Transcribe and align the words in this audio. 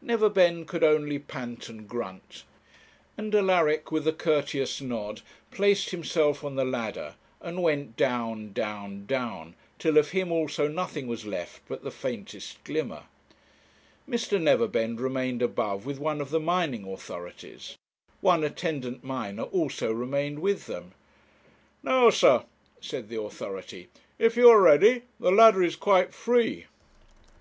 Neverbend 0.00 0.68
could 0.68 0.84
only 0.84 1.18
pant 1.18 1.68
and 1.68 1.88
grunt, 1.88 2.44
and 3.18 3.34
Alaric, 3.34 3.90
with 3.90 4.06
a 4.06 4.12
courteous 4.12 4.80
nod, 4.80 5.22
placed 5.50 5.90
himself 5.90 6.44
on 6.44 6.54
the 6.54 6.64
ladder, 6.64 7.16
and 7.40 7.64
went 7.64 7.96
down, 7.96 8.52
down, 8.52 9.06
down, 9.06 9.56
till 9.80 9.98
of 9.98 10.10
him 10.10 10.30
also 10.30 10.68
nothing 10.68 11.08
was 11.08 11.26
left 11.26 11.62
but 11.66 11.82
the 11.82 11.90
faintest 11.90 12.62
glimmer. 12.62 13.06
Mr. 14.08 14.40
Neverbend 14.40 15.00
remained 15.00 15.42
above 15.42 15.84
with 15.84 15.98
one 15.98 16.20
of 16.20 16.30
the 16.30 16.38
mining 16.38 16.86
authorities; 16.86 17.76
one 18.20 18.44
attendant 18.44 19.02
miner 19.02 19.42
also 19.42 19.90
remained 19.90 20.38
with 20.38 20.66
them. 20.66 20.92
'Now, 21.82 22.08
Sir,' 22.10 22.44
said 22.80 23.08
the 23.08 23.20
authority, 23.20 23.88
'if 24.20 24.36
you 24.36 24.48
are 24.48 24.60
ready, 24.62 25.02
the 25.18 25.32
ladder 25.32 25.60
is 25.60 25.74
quite 25.74 26.14
free.' 26.14 26.66